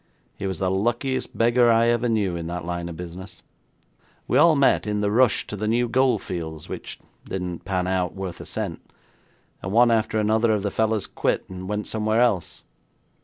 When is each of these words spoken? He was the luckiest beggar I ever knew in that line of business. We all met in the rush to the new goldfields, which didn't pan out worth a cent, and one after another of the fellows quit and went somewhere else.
He 0.35 0.47
was 0.47 0.57
the 0.57 0.71
luckiest 0.71 1.37
beggar 1.37 1.69
I 1.69 1.89
ever 1.89 2.09
knew 2.09 2.35
in 2.35 2.47
that 2.47 2.65
line 2.65 2.89
of 2.89 2.97
business. 2.97 3.43
We 4.27 4.35
all 4.35 4.55
met 4.55 4.87
in 4.87 5.01
the 5.01 5.11
rush 5.11 5.45
to 5.45 5.55
the 5.55 5.67
new 5.67 5.87
goldfields, 5.87 6.67
which 6.67 6.99
didn't 7.25 7.65
pan 7.65 7.85
out 7.85 8.15
worth 8.15 8.41
a 8.41 8.45
cent, 8.47 8.81
and 9.61 9.71
one 9.71 9.91
after 9.91 10.19
another 10.19 10.53
of 10.53 10.63
the 10.63 10.71
fellows 10.71 11.05
quit 11.05 11.47
and 11.51 11.69
went 11.69 11.85
somewhere 11.85 12.19
else. 12.19 12.63